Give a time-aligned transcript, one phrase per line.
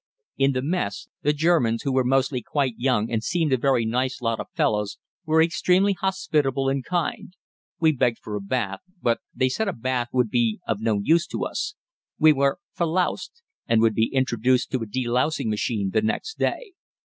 [0.35, 4.19] In the mess, the Germans, who were mostly quite young and seemed a very nice
[4.19, 7.35] lot of fellows, were extremely hospitable and kind.
[7.79, 11.45] We begged for a bath, but they said a bath would be no use to
[11.45, 11.75] us.
[12.17, 16.71] We were "verloust," and would be introduced to a de lousing machine the next day.